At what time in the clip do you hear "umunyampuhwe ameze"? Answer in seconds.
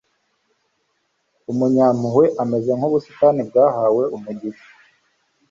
1.51-2.71